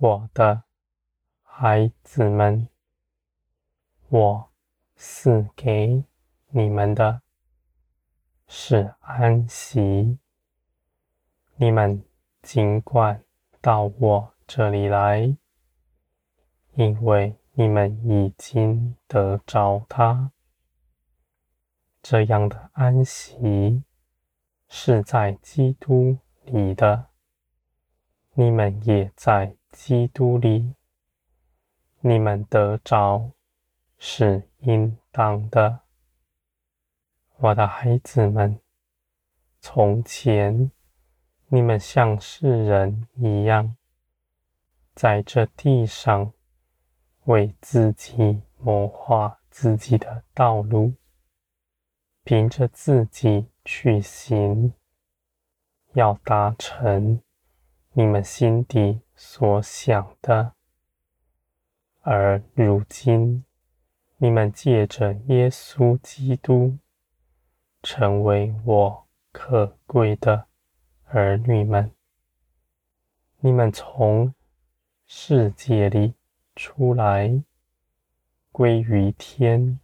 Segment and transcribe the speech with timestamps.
[0.00, 0.62] 我的
[1.42, 2.68] 孩子们，
[4.10, 4.48] 我
[4.94, 6.04] 赐给
[6.50, 7.20] 你们的
[8.46, 10.16] 是安息。
[11.56, 12.04] 你们
[12.42, 13.24] 尽管
[13.60, 15.36] 到我这里来，
[16.74, 20.30] 因为你们已经得着它。
[22.00, 23.82] 这样的安息
[24.68, 27.08] 是在基督里的，
[28.34, 30.74] 你们也在基督里，
[32.00, 33.30] 你们得着
[33.98, 35.80] 是应当的。
[37.36, 38.58] 我的孩子们，
[39.60, 40.70] 从前，
[41.48, 43.76] 你们像世人一样，
[44.94, 46.32] 在这地上
[47.24, 50.94] 为自己谋划自己的道路，
[52.24, 54.72] 凭着自己去行，
[55.92, 57.20] 要达成
[57.92, 60.52] 你们心底所想的。
[62.02, 63.44] 而如今，
[64.18, 66.78] 你们借着耶稣基督，
[67.82, 70.46] 成为我可贵的
[71.06, 71.90] 儿女们，
[73.40, 74.32] 你们从
[75.04, 76.14] 世界里
[76.54, 77.42] 出来，
[78.52, 79.80] 归于天，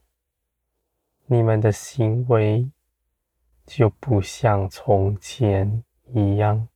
[1.26, 2.70] 你们的行为
[3.66, 5.82] 就不像从前
[6.12, 6.68] 一样，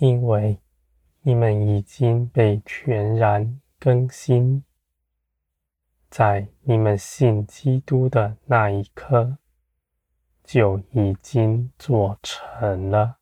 [0.00, 0.58] 因为
[1.22, 4.64] 你们已经被全然更新，
[6.10, 9.38] 在你们信基督的那一刻。
[10.42, 13.18] 就已经做成了，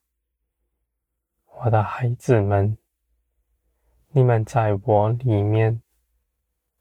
[1.59, 2.79] 我的孩子们，
[4.13, 5.83] 你们在我里面，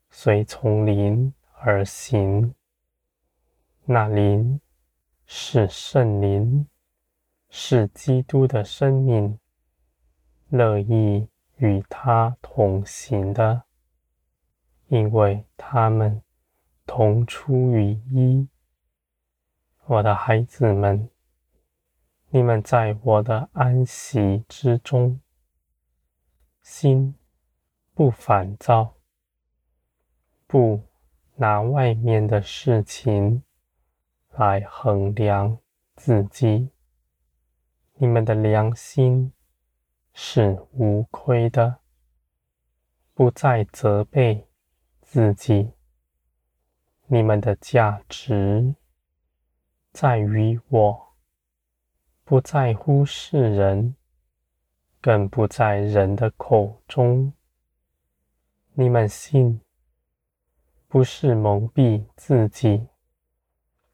[0.10, 2.56] 随从灵而行，
[3.84, 4.62] 那灵
[5.26, 6.66] 是圣灵，
[7.50, 9.38] 是基督的生命，
[10.50, 11.28] 乐意
[11.58, 13.64] 与他同行的，
[14.88, 16.22] 因为他们
[16.86, 18.48] 同出于一。
[19.86, 21.10] 我的孩子们，
[22.30, 25.20] 你们在我的安息之中，
[26.62, 27.16] 心
[27.94, 28.96] 不烦躁，
[30.46, 30.82] 不
[31.36, 33.44] 拿外面的事情
[34.32, 35.58] 来衡量
[35.96, 36.70] 自己，
[37.96, 39.34] 你们的良心
[40.20, 41.78] 是无亏的，
[43.14, 44.48] 不再责备
[45.00, 45.72] 自己，
[47.06, 48.74] 你们的价值。
[49.92, 51.14] 在于我，
[52.24, 53.96] 不在乎世人，
[55.00, 57.32] 更不在人的口中。
[58.74, 59.62] 你们信，
[60.88, 62.88] 不是蒙蔽自己，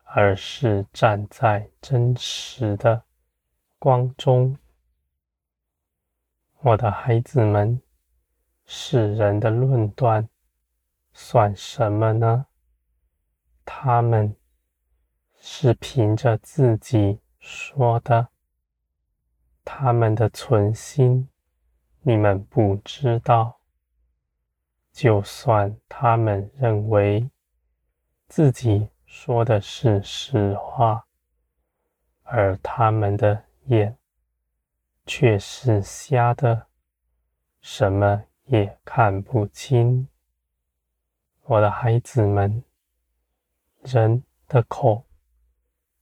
[0.06, 3.04] 而是站在真实的
[3.78, 4.58] 光中。
[6.66, 7.82] 我的孩子们，
[8.66, 10.30] 世人的论断
[11.12, 12.46] 算什么呢？
[13.66, 14.34] 他们。
[15.46, 18.30] 是凭着自己说的，
[19.66, 21.28] 他们的存心，
[22.00, 23.60] 你们不知道。
[24.94, 27.30] 就算他们认为
[28.30, 31.06] 自己说的是实话，
[32.22, 33.98] 而他们的眼
[35.06, 36.68] 却是瞎的，
[37.62, 40.08] 什么也看不清。
[41.44, 42.64] 我的孩子们，
[43.84, 45.06] 人的口。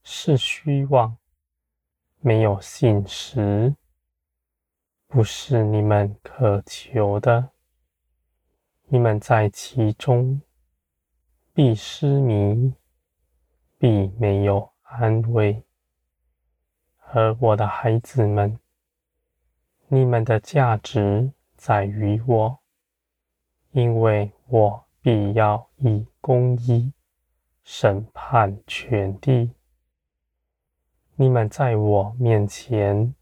[0.04, 1.16] 是虚妄，
[2.22, 3.76] 没有信实，
[5.06, 7.52] 不是你们渴求的。
[8.88, 10.42] 你们在其中
[11.54, 12.74] 必失迷，
[13.78, 15.64] 必没有安慰。
[17.12, 18.60] 而我的孩子们，
[19.94, 22.58] 你们的价值在于我，
[23.72, 26.94] 因为我必要以公义
[27.66, 29.52] 审判全地。
[31.16, 33.14] 你们在我面前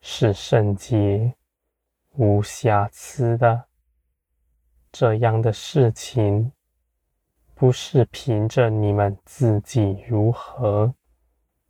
[0.00, 1.34] 是圣洁、
[2.14, 3.66] 无瑕疵的。
[4.90, 6.50] 这样的事情，
[7.54, 10.94] 不是凭着你们自己如何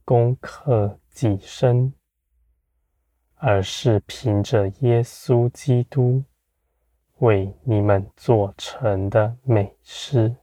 [0.04, 1.92] 攻克己身，
[3.36, 6.24] 而是凭着耶稣基督
[7.18, 10.36] 为你们做成的美事。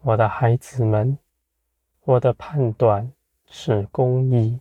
[0.00, 1.18] 我的孩子们。
[2.02, 3.12] 我的判断
[3.44, 4.58] 是公义、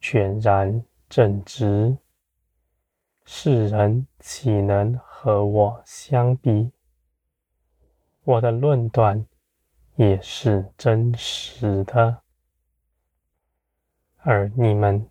[0.00, 1.98] 全然正直，
[3.24, 6.70] 世人岂能和我相比？
[8.22, 9.26] 我的论断
[9.96, 12.22] 也是真实的，
[14.18, 15.10] 而你们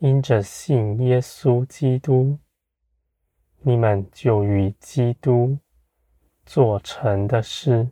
[0.00, 2.38] 因着信耶稣基督，
[3.58, 5.58] 你们就与基督
[6.46, 7.90] 做成的事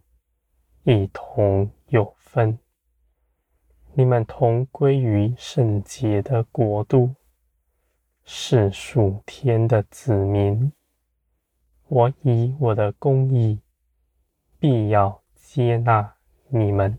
[0.84, 2.58] 一同有分。
[3.92, 7.14] 你们同归于圣洁的国度，
[8.24, 10.72] 是属天的子民。
[11.88, 13.60] 我以我的公义，
[14.58, 16.14] 必要接纳
[16.46, 16.98] 你们，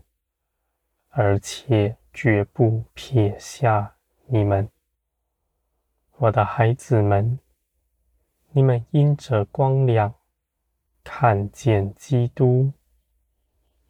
[1.08, 3.96] 而且绝不撇下
[4.26, 4.70] 你们。
[6.20, 7.38] 我的孩子们，
[8.50, 10.14] 你们因着光亮
[11.02, 12.74] 看见基督，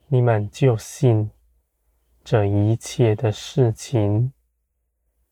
[0.06, 1.28] 你们就信
[2.22, 4.32] 这一切的事情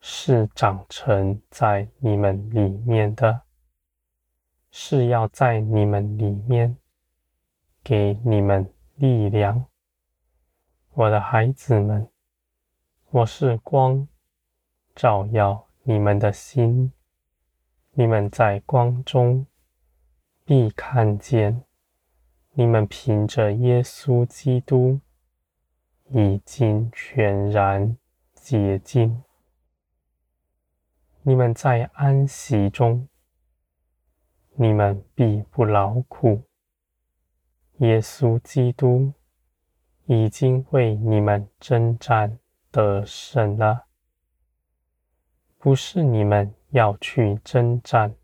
[0.00, 3.42] 是长成在你们里面的，
[4.72, 6.76] 是要在你们里面
[7.84, 9.66] 给你们力量。
[10.94, 12.10] 我的孩子们，
[13.10, 14.08] 我是光，
[14.96, 16.92] 照耀你们的心，
[17.92, 19.46] 你们在光中
[20.44, 21.64] 必看见，
[22.52, 25.00] 你们凭着耶稣基督
[26.10, 27.96] 已经全然
[28.34, 29.24] 洁净。
[31.22, 33.08] 你们在安息中，
[34.56, 36.42] 你们必不劳苦。
[37.78, 39.14] 耶稣基督
[40.04, 42.38] 已经为你们征战
[42.70, 43.87] 得胜了。
[45.68, 48.14] 不是你们要去征战，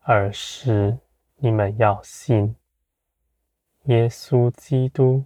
[0.00, 0.98] 而是
[1.36, 2.54] 你们要信，
[3.84, 5.24] 耶稣基督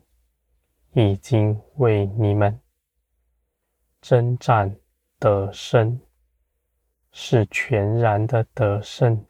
[0.93, 2.61] 已经为你们
[4.01, 4.77] 征战
[5.19, 6.01] 得胜，
[7.11, 9.27] 是全然的得胜。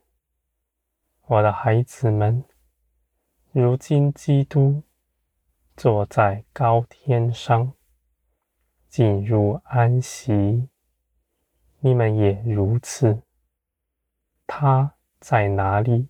[1.29, 2.44] 我的孩子们，
[3.53, 4.82] 如今基督
[5.79, 7.73] 坐在高天上，
[8.87, 10.69] 进入安息。
[11.81, 13.23] 你们也如此，
[14.47, 16.09] 他在哪里，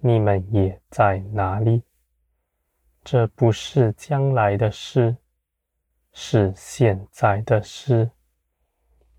[0.00, 1.82] 你们也在哪里。
[3.04, 5.16] 这不是将来的事，
[6.12, 8.10] 是现在的事，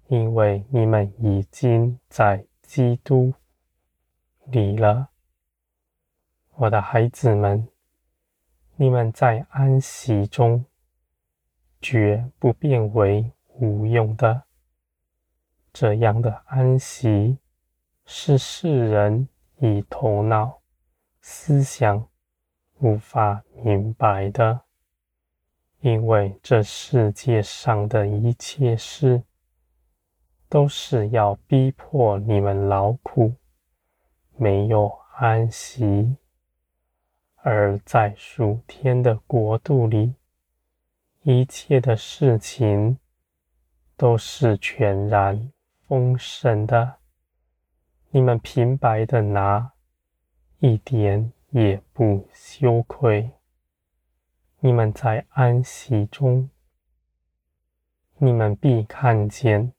[0.08, 3.34] 因为你们已经在基督
[4.48, 5.10] 里了。
[6.56, 7.68] 我的孩子们，
[8.76, 10.66] 你们在安息中，
[11.82, 14.44] 绝不变为无用的。
[15.78, 17.38] 这样的安息
[18.06, 19.28] 是世人
[19.58, 20.62] 以头脑
[21.20, 22.08] 思想
[22.80, 24.62] 无法明白的，
[25.82, 29.22] 因为这世界上的一切事
[30.48, 33.34] 都是要逼迫你们劳苦，
[34.38, 36.16] 没有安息；
[37.36, 40.16] 而在属天的国度里，
[41.24, 42.98] 一切的事情
[43.98, 45.52] 都是全然。
[45.88, 46.96] 丰盛的，
[48.10, 49.74] 你们平白的拿，
[50.58, 53.30] 一点也不羞愧。
[54.62, 56.50] 你们在安息中，
[58.18, 59.74] 你们必看见，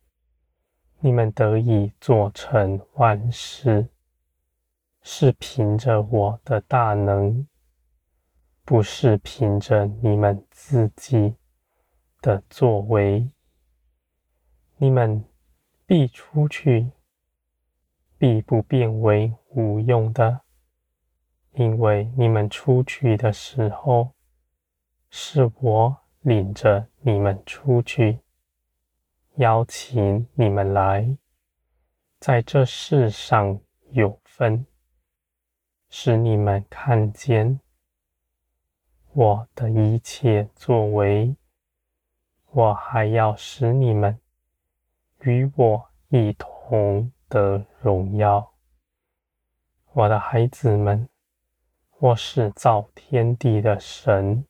[1.00, 3.88] 你们得以做成万事，
[5.02, 7.48] 是凭着我的大能，
[8.64, 11.34] 不是凭着你们自己
[12.20, 13.28] 的作为。
[14.76, 15.24] 你们。
[15.86, 16.90] 必出去，
[18.18, 20.40] 必不变为无用的，
[21.52, 24.10] 因为你们出去的时候，
[25.10, 28.18] 是我领着你们出去，
[29.36, 31.16] 邀请你们来，
[32.18, 33.60] 在这世上
[33.92, 34.66] 有分，
[35.88, 37.60] 使你们看见
[39.12, 41.36] 我的一切作为，
[42.50, 44.18] 我还要使你们。
[45.26, 48.54] 与我一同得荣耀，
[49.92, 51.08] 我的孩子们，
[51.98, 54.46] 我是造天地的神，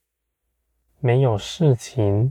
[0.99, 2.30] 没有事情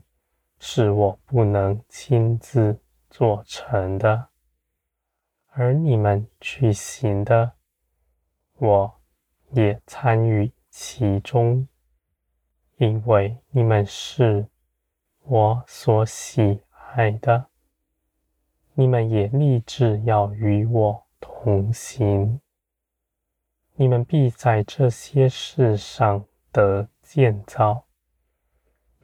[0.59, 4.27] 是我不能亲自做成的，
[5.47, 7.53] 而你们去行的，
[8.57, 9.01] 我
[9.53, 11.67] 也参与其中，
[12.77, 14.47] 因为你们是
[15.23, 16.61] 我所喜
[16.93, 17.47] 爱的。
[18.77, 22.41] 你们也立志要与我同行，
[23.75, 27.85] 你们必在这些事上得建造，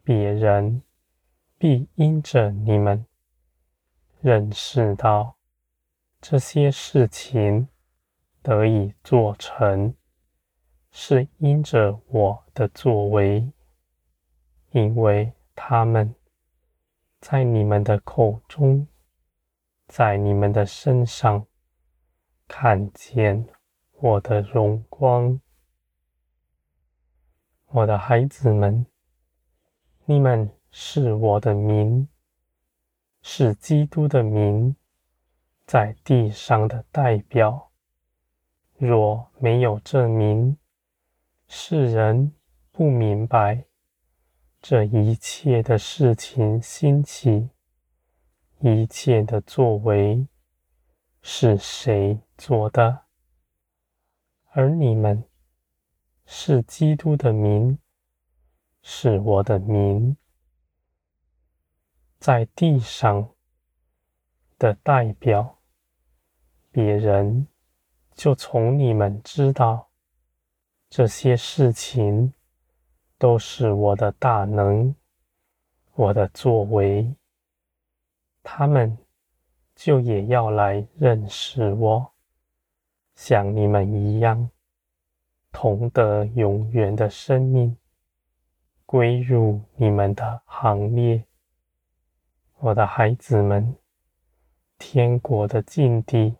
[0.03, 0.81] 别人
[1.57, 3.05] 必因着你们。
[4.19, 5.37] 认识到
[6.19, 7.69] 这些事情
[8.43, 9.95] 得以做成，
[10.91, 13.49] 是因着我的作为，
[14.71, 16.13] 因为他们
[17.21, 18.85] 在你们的口中。
[19.91, 21.45] 在你们的身上
[22.47, 23.45] 看见
[23.99, 25.37] 我的荣光。
[27.65, 28.85] 我的孩子们，
[30.05, 32.07] 你们是我的民，
[33.21, 34.73] 是基督的民，
[35.65, 37.69] 在地上的代表。
[38.77, 40.57] 若没有这民，
[41.49, 42.31] 世人
[42.71, 43.65] 不明白
[44.61, 47.49] 这一切的事情兴起，
[48.61, 50.25] 一切的作为
[51.21, 53.01] 是谁做的，
[54.51, 55.23] 而你们。
[56.33, 57.77] 是基督的民，
[58.81, 60.15] 是我的民，
[62.19, 63.33] 在地上
[64.57, 65.59] 的代表，
[66.71, 67.45] 别人
[68.13, 69.89] 就从你们知道。
[70.89, 72.33] 这些事情
[73.17, 74.95] 都是我的大能，
[75.95, 77.13] 我的作为，
[78.43, 78.97] 他们
[79.75, 82.11] 就也要来认识我，
[83.15, 84.49] 像你们一样。
[85.53, 87.75] 同得永远的生命，
[88.85, 91.25] 归入你们的行列，
[92.59, 93.75] 我的孩子们，
[94.77, 96.37] 天国的境地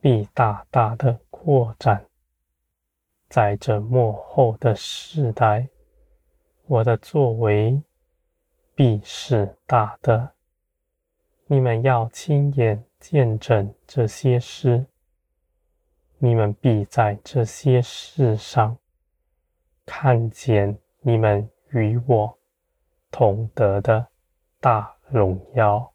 [0.00, 2.04] 必大大的扩展，
[3.28, 5.68] 在这末后的世代，
[6.66, 7.80] 我的作为
[8.74, 10.34] 必是大的，
[11.52, 14.86] 你们要亲眼见证这些事。
[16.16, 18.74] 你们必在这些事上
[19.84, 22.38] 看见你们与我
[23.10, 24.06] 同得的
[24.60, 25.91] 大荣耀。